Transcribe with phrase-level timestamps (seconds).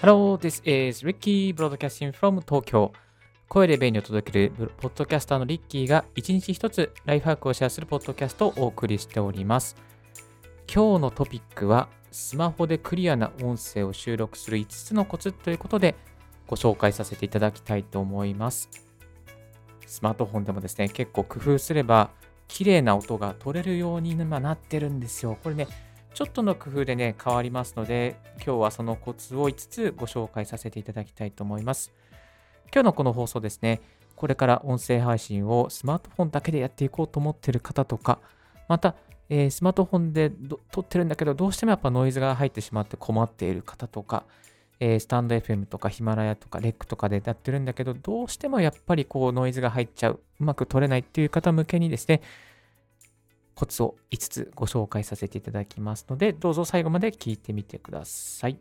[0.00, 2.92] Hello, this is Ricky Broadcasting from Tokyo.
[3.48, 9.74] 声で便利を届けるポッドキャスターのリッキーが一日一つライフハックをシェアするポッドキャストをお送りしております。
[10.72, 15.96] 今日のトピックはスマホでクリアな音声を収録する5つのコツということで
[16.46, 18.70] ご紹介させていただきたいと思います。
[19.84, 22.10] スマートフォンでもですね、結構工夫すれば
[22.46, 25.36] 綺麗な音が取れるようになってるんですよ。
[25.42, 25.66] これね、
[26.18, 31.92] ちょっとの工夫でね、変わりますので、今日はそのコツを5つご紹介させていただきたいと思います。
[32.74, 33.80] 今日のこの放送ですね、
[34.16, 38.18] これから音声配信をスマートフォンだけでやっていこうと思っている方とか、
[38.66, 38.96] また、
[39.28, 40.32] えー、スマートフォンで
[40.72, 44.24] 撮ってるんだけど、どうしてもやっぱノイズが入ってしまって困っている方とか、
[44.80, 52.22] えー、スタンド FM とかヒマラヤとかレックとかでやってるんだけど、どうしてもやっぱりこうノイズが入っちゃう、うまく撮れないっていう方向けにですね、
[53.58, 58.60] コツを5つご紹介させていただきますので、どうぞ最後まで聞いてみてください。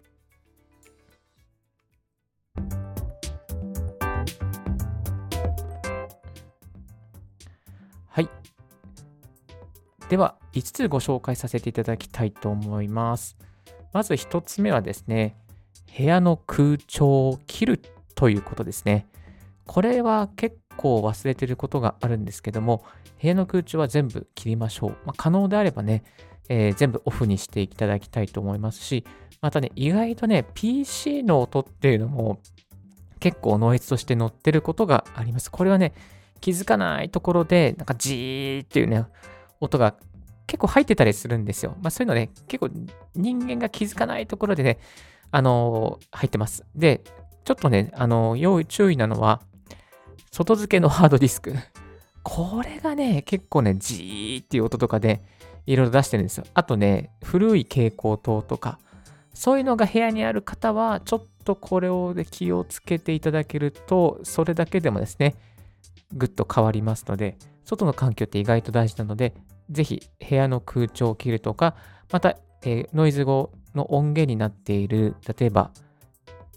[8.07, 8.29] はい。
[10.09, 13.37] では、5つご紹介させていただきたいと思います。
[13.93, 15.37] まず1つ目はですね、
[15.95, 17.81] 部屋の空調を切る
[18.15, 19.05] ということですね。
[19.67, 22.83] これは結構忘れてることがあるんですけども、
[23.21, 24.89] 部屋の空調は全部切りましょう。
[25.05, 26.03] まあ、可能であればね、
[26.49, 29.03] えー、全部オフにしていただきたいと思いますし、
[29.41, 32.39] またね、意外とね、PC の音っていうのも
[33.19, 35.51] 結構ノイズとして乗ってることがあります。
[35.51, 35.93] これはね、
[36.39, 39.05] 気づかないところで、なんかジーっていうね、
[39.59, 39.95] 音が
[40.45, 41.75] 結構入ってたりするんですよ。
[41.81, 42.69] まあそういうのね、結構
[43.15, 44.79] 人間が気づかないところでね、
[45.31, 46.63] あのー、入ってます。
[46.75, 47.03] で、
[47.43, 49.41] ちょっとね、あのー、要注意なのは、
[50.31, 51.53] 外付けのハードディスク。
[52.23, 55.21] これがね、結構ね、ジーっていう音とかで
[55.65, 56.45] いろいろ出してるんですよ。
[56.53, 58.79] あとね、古い蛍光灯とか、
[59.33, 65.35] そういうのが部屋にある方は、ちょっとこれを、気をつけていただけると、それだけでもですね、
[66.13, 69.33] ぐっと変わりますので、外の環境って意外と大事なので、
[69.69, 71.75] ぜひ部屋の空調を切るとか、
[72.11, 75.71] また、えー、ノイズ後の音源になっている、例えば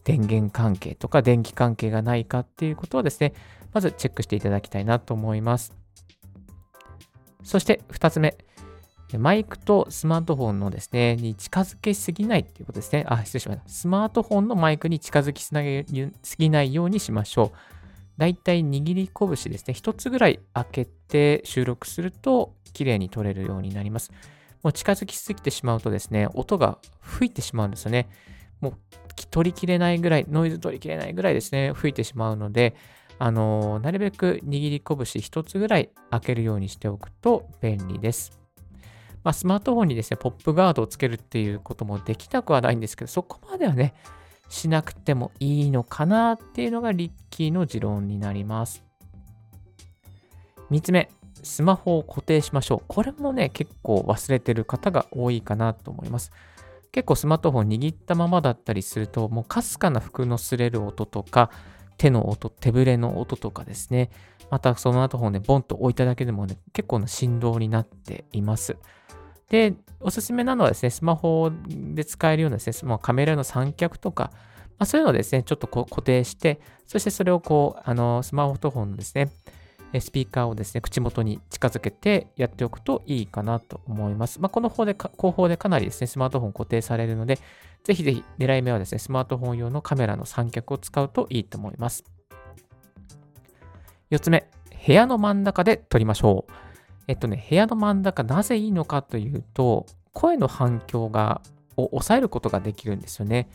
[0.05, 3.35] 電源関係とか電気関係がないかっていうことはですね、
[3.73, 5.75] まずチェックしていただきたいなと思います。
[7.43, 8.37] そして2つ目、
[9.19, 13.05] マイクとスマートフォンのですね、に近づけすぎないっていうことですね。
[13.09, 13.69] あ、失礼しました。
[13.69, 15.53] スマートフォンのマイクに近づきす
[16.37, 17.59] ぎないようにしましょう。
[18.19, 24.13] だいたい握り拳ですね、1つぐらい開けて収録すると綺麗に撮れるようになります。
[24.63, 28.11] もう近づきすぎてしまうとですね、音が吹いてしまうんですよね。
[28.61, 28.75] もう
[29.31, 32.77] 取りきれないぐらい、ノイズ取りきれないぐらいですね、吹いてしまうので、
[33.23, 38.41] あの、なるべく握り拳一つぐらい開けるようにしておくと便利です。
[39.23, 43.93] まあ、スマートフォンにですね、ポップガードをつけるっていうこともできなくはないんですけど、そこまではね、
[44.49, 48.83] しなくてもいいのかなっていうのがリッキーの持論になります。
[50.71, 51.11] 3つ目、
[51.43, 52.85] スマホを固定しましょう。
[52.89, 56.33] これもね、結構忘れてる方が多いかなと思います。
[56.91, 61.51] 結構スマートフォン握ったままだったりすると、もうかすかな服の擦れる音とか、
[62.01, 64.09] 手の音、手ぶれの音とかですね、
[64.51, 68.79] またその後方ね、ボンと置いただけでもね、結構な振動になっています。
[69.51, 74.31] で、おすすめなのはですね、スマホで使えるようなですね、カメラの三脚とか、
[74.79, 79.29] まあ、そういうのをですね、ちょっとこう固定して、そしてそれをこう、あの、スマートフォンのですね、
[79.99, 84.41] スピーカーをですね、口元に近づけてやっておくといいかなと思います。
[84.41, 87.39] まあ、この方で後方でかなりですね、スマートフォン固定されるので、
[87.83, 92.05] ぜひぜひ狙い目はですね、スマートフォン用のカメラの三脚を使うといいと思います。
[94.11, 94.49] 4つ目、
[94.87, 96.53] 部屋の真ん中で撮りましょう。
[97.09, 101.41] えっとね、部屋の真ん中なぜいいのかというと、声の反響が
[101.77, 103.49] を抑えることができるんですよね。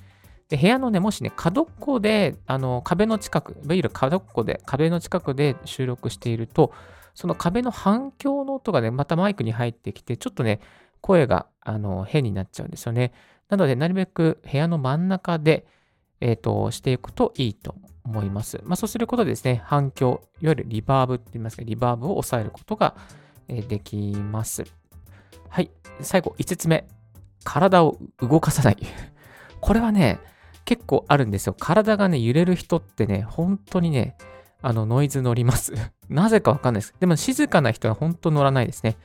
[0.49, 6.71] で部屋のね、もしね、角っこで、あの、壁の近く、いわゆる角っこで、壁の近くで収録していると、
[7.15, 10.59] その壁の反響の音がね、またマイクに入ってきて、ちょっとね、
[11.01, 13.11] 声が、あの、変になっちゃうんですよね。
[13.49, 15.65] なので、なるべく部屋の真ん中で、
[16.21, 18.61] え、ー、と、していくといいと思います。
[18.63, 22.95] まあ、そうすることでですね、反響、いわゆるリバーブって言いますか、リバーブを抑えることが
[23.47, 24.63] できます。
[25.49, 25.71] はい、
[26.01, 26.87] 最後、5つ目。
[27.43, 28.77] 体を動かさない。
[29.61, 30.19] これはね、
[30.65, 31.55] 結構あるんですよ。
[31.57, 34.17] 体がね、揺れる人ってね、本当にね、
[34.61, 35.73] あの、ノイズ乗ります。
[36.09, 36.95] なぜかわかんないです。
[36.99, 38.97] でも、静かな人は本当乗らないですね。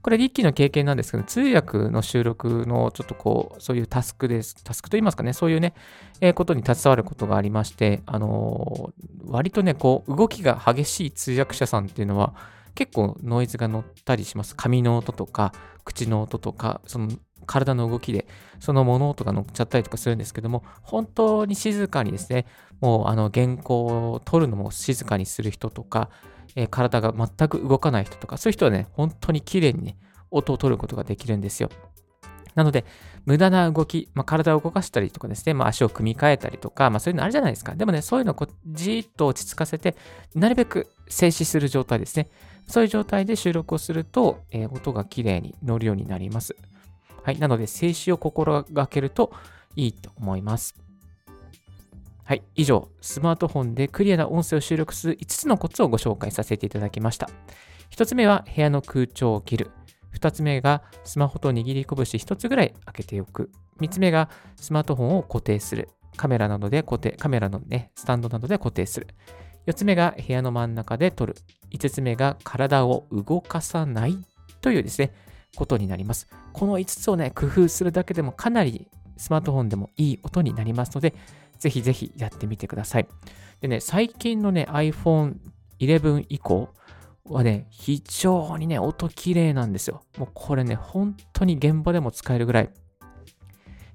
[0.00, 4.56] これ、リッキーの経験なんですけど、通訳の収録のちょっとこう、そういうタスクです。
[4.64, 5.74] タスクと言いますかね、そういうね、
[6.20, 12.34] えー、ことに携わることがありまして、あのー、割とね、こう、動きが激しい通訳者さんっていうのは、
[12.74, 14.56] 結構ノイズが乗ったりします。
[14.56, 15.52] 髪の音とか、
[15.84, 17.08] 口の音とか、その
[17.46, 18.26] 体の動きで
[18.60, 22.46] その物音が乗っちゃったりとかするんですけども、本当に静かにですね、
[22.80, 26.10] もうあの原稿を取るのも静かにする人とか、
[26.56, 29.96] えー、体が全く動かない人とか、そういう人はね、本当に綺麗にね、
[30.30, 31.70] 音を取ることができるんですよ。
[32.54, 32.84] なので、
[33.24, 37.74] 無駄な動き、まあ、体を動かしたりとかですね、まあ、足を組み替えたりとか、まあ、そういうのあるじゃないですか。
[37.74, 39.96] でもね、そういうのをこうじーっと落ち着かせて、
[40.34, 42.28] なるべく静止する状態ですね。
[42.66, 46.56] そういう状態で収録をすると、えー、音がきれいに乗るようになります。
[47.22, 47.38] はい。
[47.38, 49.32] なので、静止を心がけると
[49.76, 50.74] いいと思います。
[52.24, 52.42] はい。
[52.54, 57.28] 以上、スマートフォンでクリアな音声を収録する5つのコツをご紹介させていただきました。
[57.90, 59.70] 1つ目は部屋の空調を切る。
[60.14, 63.50] 2つ目がスマホと握り拳1つぐらい開けておく。
[63.80, 65.88] 3つ目がスマートフォンを固定する。
[66.16, 69.08] カメラなどで固定、カメラのね、スタンドなどで固定する。
[69.66, 71.34] 4つ目が部屋の真ん中で撮る。
[71.70, 74.18] 5つ目が体を動かさない
[74.60, 75.12] というですね、
[75.56, 76.28] ことになります。
[76.52, 81.14] この5つをね、工夫するだけでもかなりスマートフォンでもいい音になりますので、
[81.58, 83.08] ぜひぜひやってみてください。
[83.60, 85.36] でね、最近のね、iPhone
[85.78, 86.68] 11以降、
[87.24, 90.02] はね、非常にね、音綺麗なんですよ。
[90.18, 92.70] もうこれね、本当に現場でも使えるぐらい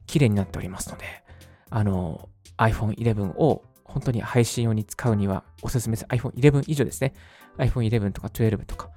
[0.06, 1.06] 綺麗になっておりますので、
[1.69, 6.06] あの、iPhone 11を本当に配信用に使うにはおすすめです。
[6.06, 7.13] iPhone 11以上ですね。
[7.57, 8.89] iPhone 11とか12とか。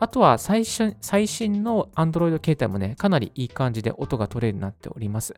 [0.00, 5.34] あとは最新最新の Android 携帯もね、かなりいい感じで音が取れるようになっております。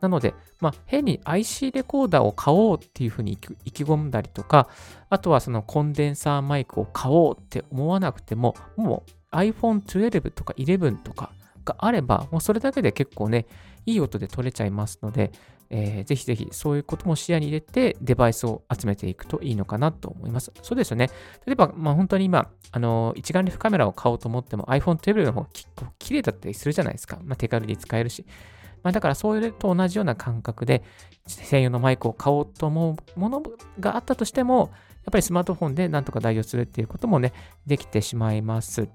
[0.00, 3.32] なので、まあ、変に IC レコーダーを買おうっていうふうに
[3.64, 4.68] 意気込んだりとか、
[5.10, 11.32] あとはそのコンデンサーマイクを買おうって思わなくても、もう iPhone 12とか11とか
[11.64, 13.46] があれば、もうそれだけで結構ね、
[13.86, 15.32] いい音で撮れちゃいますので、
[15.70, 20.52] えー、ぜひぜひそういうことも視野に入れてデバイスを集めていくといいのかなと思います。
[20.62, 21.10] そうですよね。
[21.46, 27.18] 例えば、まあ、本当に今、あの一眼レフカメラを買おうと思っても iPhone 12の方が結構綺麗だったりするじゃないですか。
[27.22, 28.24] まあ、手軽に使えるし。
[28.82, 30.82] まあ、だからそれと同じような感覚で、
[31.26, 33.42] 専用のマイクを買おうと思うもの
[33.80, 34.70] があったとしても、
[35.04, 37.32] やっぱりスマートフォンでなんとか代用するっていうこともね、
[37.66, 38.88] できてしまいます。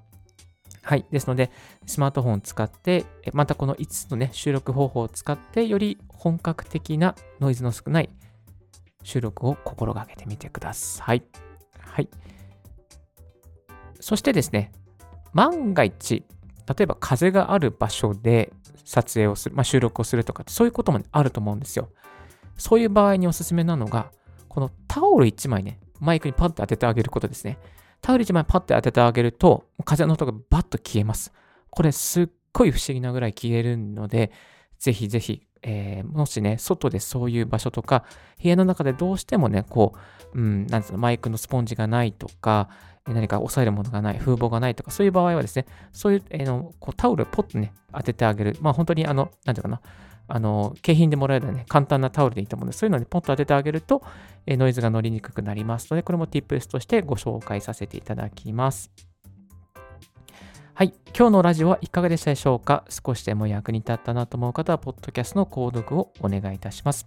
[0.84, 1.06] はい。
[1.10, 1.50] ですので、
[1.86, 8.10] スマートフォンを使って、またこの5つのね、収録方法を使って、より本格的なノイズの少ない
[9.04, 11.24] 収録を心がけてみてください。
[11.80, 12.10] はい。
[14.02, 14.74] そしてですね、
[15.32, 16.26] 万が一、
[16.68, 18.52] 例えば風がある場所で
[18.84, 21.90] 撮影をする、まあ、収録をするとか、そういうこともあると思うんですよ。
[22.58, 24.12] そういう場合におすすめなのが、
[24.50, 27.58] このタオル1枚ね、マイクにパッと当ててあげることですね。
[28.04, 31.32] タオル1枚パッと当ててあげると、風の音がバッと消えます。
[31.70, 34.32] これすっごい不思議なぐらい消えるので、
[34.78, 38.04] ぜひぜひ、えー、もしね、外でそういう場所とか、
[38.42, 39.94] 部屋の中でどうしてもね、こ
[40.34, 42.68] う、うん、なんつうの、マイクのスポンジがないとか、
[43.08, 48.58] 何か押さえるものがない、風防がないとか、そういう場合はですね、そういう、えー、のこうタオルをポッとね、当ててあげる。
[48.60, 49.80] まあ本当にあの、なんていうかな、
[50.28, 54.04] あの、景品でもらえるね、簡単なタオルでいいと思うので、そういうのにポンと当ててあげると、
[54.46, 58.92] え、ノイズが乗りにくくなりますので、これも Tips としてご紹介させていただきます。
[60.76, 60.94] はい。
[61.16, 62.84] 今日のラジオはいかがでしたでしょうか？
[62.90, 67.06] 少しでも役に立ったなと思う方は、ポッドキャストの購読をお願いいたします。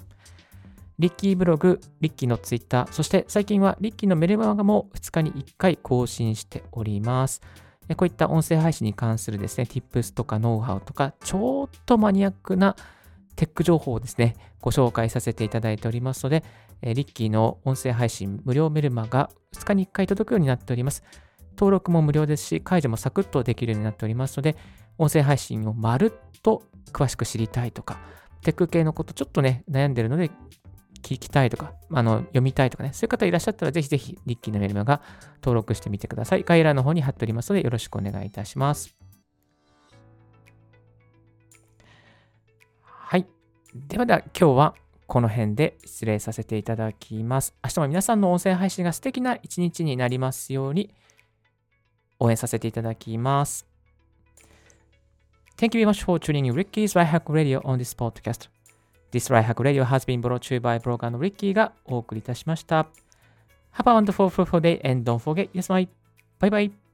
[0.99, 7.43] リッキーブログ、リッキーのツイッター、そして最近はリッキーのメルマガも2日に1回更新しております。
[7.97, 12.77] こういった音声配信に関するですね、tips とかノウハウとか、ちょっとマニアックな
[13.37, 16.43] テック情報をですね、ご紹介させていただいておりますので、
[16.83, 21.05] えリッキーの音声配信無料メルマガ2日に1回届くようになっております。
[21.57, 24.57] 登録も無料ですし、解除もサクッとできるようになっておりますので、
[24.99, 26.63] 音声配信をまるっと
[26.93, 27.99] 詳しく知りたいとか、
[28.43, 30.31] テック系のことちょっとね、悩んでるので、
[31.03, 35.01] 聞きたいとか、あの読みたいとかね、そういう方いらっしゃったら、ぜひぜひ、リッキーのメルマガ
[35.43, 36.43] 登録してみてください。
[36.43, 39.06] 概要欄の方に貼っておりますので、よろしくお願いいたします。
[43.89, 44.75] ではでは、今日は
[45.07, 47.55] この辺で失礼させていただきます。
[47.63, 50.91] 明日も皆さんの音声配信が素敵な一日になりますように、
[52.19, 53.67] 応援させていただきます。
[55.59, 58.49] Thank you very much for tuning in Ricky's Right Hack Radio on this podcast.
[59.13, 62.89] This Right Hack Radio has been brought to you by ブロガーの Ricky がお送りいたしました。
[63.75, 65.87] Have a wonderful, fruitful day and don't forget, yes, my.
[66.41, 66.86] Bye bye.